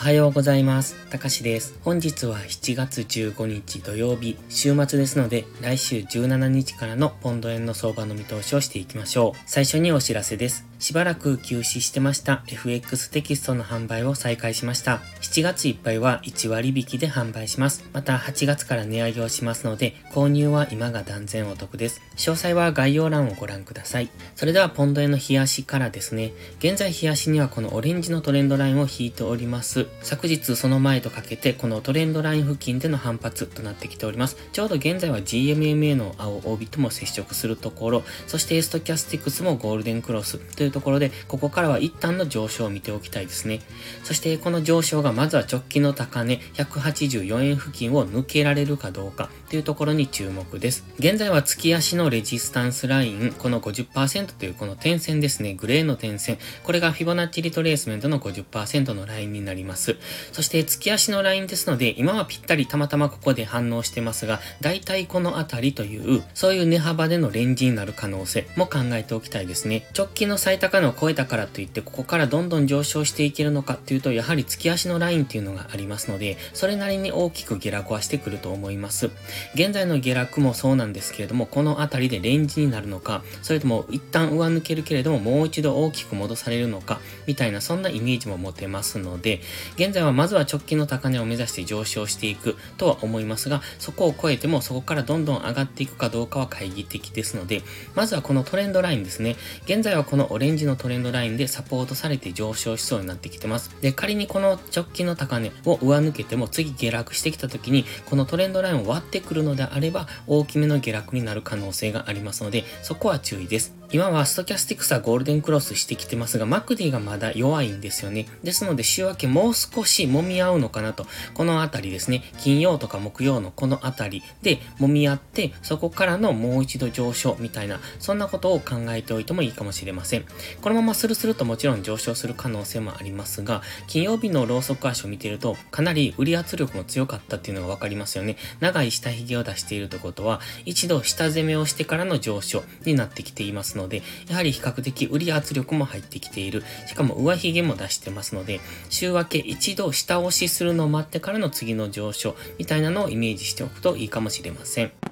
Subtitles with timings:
[0.00, 0.96] おはようございます。
[1.10, 1.78] たかしです。
[1.84, 9.38] 本日は7月15日土曜日、週末ですので、来週17日からのポンド円の相場の見通しをしていきましょう。
[9.44, 10.69] 最初にお知らせです。
[10.80, 15.02] しばらく休止してました FX テキストの販売を再開しました。
[15.20, 17.84] 7月いっぱいは1割引きで販売します。
[17.92, 22.00] また8月から値上げをしますので、購入は今が断然お得です。
[22.16, 24.08] 詳細は概要欄をご覧ください。
[24.34, 26.32] それではポンド円の冷やしからですね。
[26.60, 29.86] 現在冷やしにはこのオレンジのトレンドラインを引いております。
[30.00, 34.38] 昨日その前とかけてこのトレンドライン付近での反発となってきております。
[34.52, 43.60] ちょうど現在は GMMA の青帯とも接触するところ、そしてストキャスティクスもゴールデンクロスというところで、ここからは一旦の上昇を見ておきたいですね。
[44.04, 50.84] そしてこの上昇がまずは直近の高値184円付近を抜けられるかどうかというところに注目です。
[50.98, 59.96] 現在は月足のレジスタンスライン、この50%というこの点線ですね、グレーの点線、これがフィボナッチリトレースメントの50%のラインになります。
[60.32, 69.86] そして月足のラインですので、今はぴったりたまたまここで反応してますが、だいたいこのあたりという、そういう値幅でのレンジになる可能性も考えておきたいですね。
[69.96, 79.10] 直近の最高値を超えたからといって、ここからどんどん上昇していけるのかっていうと、やはり月足のラインっていうのがありますので、それなりに大きく下落はしてくると思います。
[79.54, 89.40] 現在の下落もそうなんですけれども、このあたりでレンジになるのか、それとも一旦上抜けるけれども、もう一度大きく戻されるのか、みたいなそんなイメージも持てますので、
[89.76, 97.62] 現在はまずは直近の高値を目指して上昇していくとは思いますが、そこを超えてもそこからどんどん上がっていくかどうかは懐疑的ですので、
[97.94, 99.36] まずはこのトレンドラインですね。
[99.64, 103.70] 現在はこのオレンジのトレンドラインでサポートされて上昇しそうになってきてます。
[103.80, 113.80] で、仮にこの直近の高値を上抜けても次下落してきた時に、このトレンドラインを割ってくるのであれば、大きめの下落になる可能性がありますので、そこは注意です。
[113.92, 118.26] 今はストキャスティクスはゴールデンクロスしてきてますが、マクディがまだ弱いんですよね。
[118.44, 121.06] ですので週明けもう少し揉み合うのかなと。
[121.34, 122.22] このあたりですね。
[122.38, 130.24] 金曜とか木曜のこのあたりで揉み合って、そこからのもう一度上昇みたいな、そんなことを考えておいてもいいかもしれません。
[130.60, 138.36] このままスルスルともちろん上昇する可能性もありますが、金曜日のローソク足を見ていると、かなり売り圧力も強かったっていうのがわかりますよね。
[138.60, 146.62] 長い下髭を出しているということは、一度下攻めをしてからの上昇になってきていますので、やはり比較的売り圧力も入ってきている。
[146.86, 155.09] しかも上髭も出してますので、週明け一度下押しするのを待ってからの次の上昇みたいなのをイメージしておくといいかもしれません。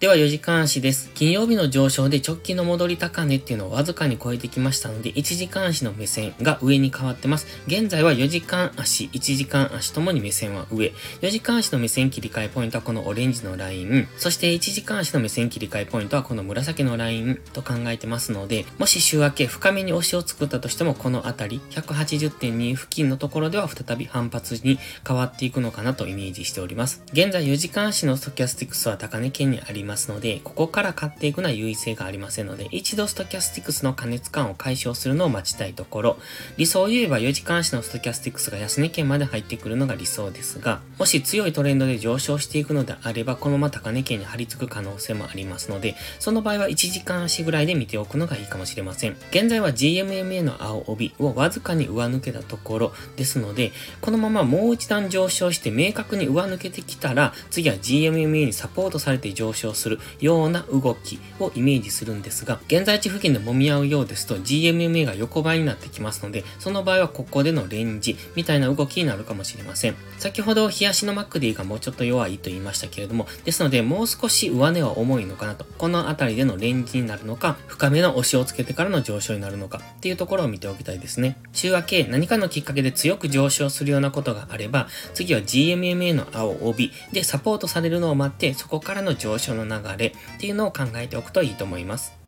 [0.00, 1.10] では4時間足です。
[1.12, 7.46] 金曜日の上昇で直近の戻り高値っていうのをわずかに超えてきましたので、1時間足の目線が上に変わってます。
[7.66, 10.94] 現在は4時間足、1時間足ともに目線は上。
[11.20, 14.08] 4時間足の目線切り替えポイントはこのオレンジのライン。
[14.16, 27.02] そして1時間足の目線切り替えポイントはこの紫のラインと考えてますので、もし週明け深めに押しを作ったとしても、このあたり、180.2付近のところでは再び反発に変わっていくのかなとイメージしております。
[27.12, 29.89] 現在4時間足のストキャスティクスは高値圏にあります。
[29.90, 36.18] ますので、ここから買っていくのは優位性がありませんので、一度ストキャスティクスの過熱感を解消するのを待ちたいところ、
[36.56, 49.16] 理想を言えば4時間足のストキャスティクスが安値圏まで入ってくるのが理想ですが、もし強いトレンドで上昇していくのであれば、このまま高値圏に張り付く可能性もありますので、その場合は1時間足ぐらいで見ておくのがいいかもしれません。
[49.30, 69.96] 現在は GMMA の青帯をわずかに上抜けたところですので、このままもう一段上昇して明確に上抜けてきたら、次は GMMA にサポートされて上昇するするような動きをイメージするんですが、現在地付近で揉み合うようですと GMMA が横ばいになってきますので、その場合はここでのレンジみたいな動きになるかもしれません。
[70.18, 75.64] 先ほど冷やしのマックディがもうちょっと弱いと言いましたけれども、ですのでもう少し上値は重いのかなと。
[75.78, 81.38] この辺りでのレンジになるのか、深めの押しをつけてからの上昇になるのかっていうところを見ておきたいですね。
[81.52, 92.19] 週明け何かのきっかけで強く上昇するようなことがあれば、次は GMMA の青帯でサポートされるのを待って、そこからの上昇の流れっていうのを考えておくといいと思います。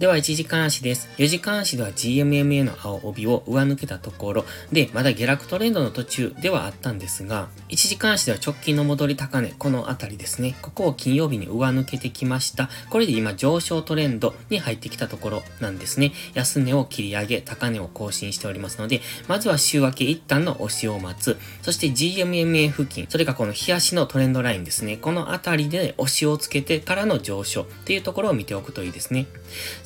[0.00, 1.10] では、1時間足です。
[1.18, 10.56] 4時間足では GMMA の青帯を上抜けたところで、まだ下落トレンドの途中ではあったんですが、1時間足では直近の戻り高値、このあたりですね。
[10.62, 12.70] ここを金曜日に上抜けてきました。
[12.88, 16.12] これで今上昇トレンドに入ってきたところなんですね。
[16.32, 21.36] 安値を切り上げ、高値を更新しておりますので、まずは週明け一旦の押しを待つ。
[21.60, 24.96] そして GMMA 付近、それがこの日足のトレンドラインですね。
[24.96, 29.26] このあたりで押しをつけてからの上昇っていうところを見ておくといいですね。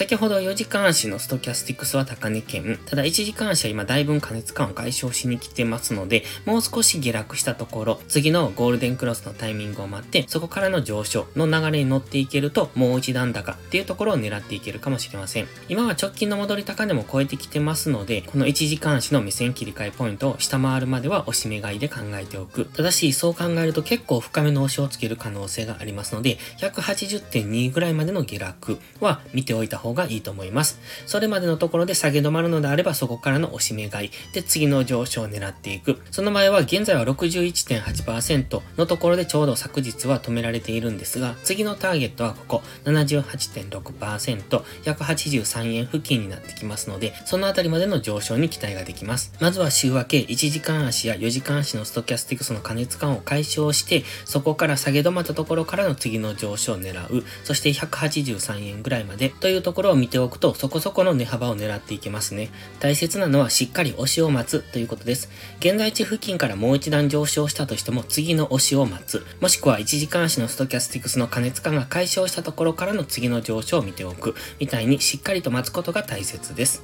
[0.00, 2.78] 先ほど4時間足のストキャスティクスは高値圏。
[2.86, 15.48] ただ1時間足は今だいぶ加熱感を解消しに来てますので、もう少し下落したところ、次のゴールデンクロスのタイミングを待って、そこからの上昇の流れに乗っていけると、もう一段高っていうところを狙っていけるかもしれません。
[15.68, 22.64] 今は直近の戻り高値も超えてきてますので、この1時間足の目線切り替えポイントを下回るまでは押し目買いで考えておく。
[22.64, 30.80] ただし、そう考えると結構深めの押しをつける可能性がありますので、180.2ぐらいまでの下落は見ておいた方ががいいと思います。
[31.06, 36.00] それまでのところで下げ止まるのであれば、そこからの押し目買いで次の上昇を狙っていく。
[36.10, 49.32] その場合は現在は61.8%のところでちょうど昨日は止められているんですが、次のターゲットはここ78.6%、183円付近になってきますので、そのあたりまでの上昇に期待ができます。
[49.40, 57.24] まずは週明け1時間足や4時間足のストキャスティクスの加熱感を解消して、そこから下げ止まったところからの次の上昇を狙う。
[57.44, 62.50] そして183円ぐらいまでというところころを見ておくと、そこそこの値幅を狙っていけますね。
[62.80, 65.30] 大切なのはしっかり押しを待つということです。
[65.60, 69.24] 現在地付近からもう一段上昇したとしても、次の押しを待つ。
[69.40, 74.34] もしくは1時間足のストキャスティクスの加熱感が解消したところからの次の上昇を見ておく。
[74.58, 76.82] みたいにしっかりと待つことが大切です。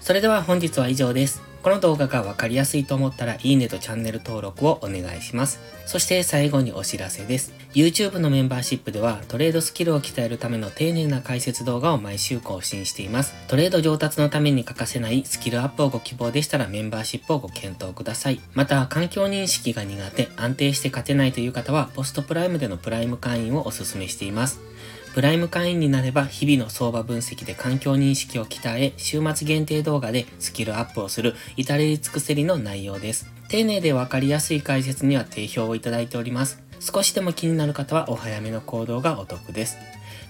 [0.00, 1.42] それでは本日は以上です。
[1.62, 5.60] この動画がわかりやすいと思ったらいいねとチャンネル登録をお願いします。
[5.84, 7.52] そして最後にお知らせです。
[7.74, 13.34] YouTube のメンバーシップではトレードスキルを鍛えるための丁寧な解説動画を毎週更新しています。
[13.46, 18.40] トレード上達のために欠かせないスキルアップをご希望でしたらメンバーシップをご検討ください。
[18.54, 24.69] また、環境認識が苦手、安定して勝てないという方はポストプライムでのプライム会員をお勧めしています。
[25.14, 33.26] プライム会員になれば日々の相場分析で環境認識を鍛え、週末限定動画でスキルアップをする至れり尽くせりの内容です。
[33.48, 36.62] 丁寧でわかりやすい解説には定評をいただいております。
[36.78, 39.76] 少しでも気になる方はお早めの行動がお得です。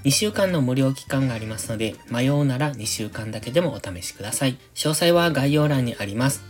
[0.04, 4.56] 2週間の無料期間がありますので、迷うなら2週間だけでもお試しください。
[4.74, 6.42] 詳細は概要欄にあります。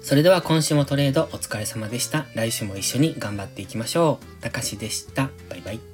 [0.00, 2.26] それでは今週もトレードお疲れ様でした。
[2.34, 4.42] 来週も一緒に頑張っていきましょう。
[4.42, 5.30] たかしでした。
[5.48, 5.93] バイバイ。